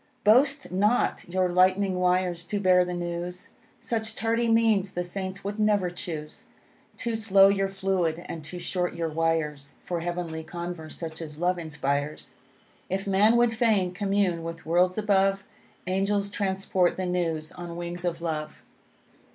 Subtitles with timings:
[0.23, 5.59] Boast not your lightning wires to bear the news, Such tardy means the Saints would
[5.59, 6.47] never choose;
[6.97, 11.59] Too slow your fluid, and too short your wires For heavenly converse, such as love
[11.59, 12.33] inspires.
[12.89, 15.43] If man would fain commune with worlds above,
[15.85, 18.63] Angels transport the news on wings of love.